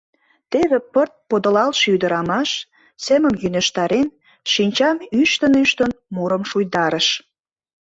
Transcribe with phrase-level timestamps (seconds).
[0.51, 2.49] Теве пырт подылалше ӱдырамаш,
[3.05, 4.07] семым йӧнештарен,
[4.53, 7.07] шинчам ӱштын-ӱштын, мурым шуйдарыш.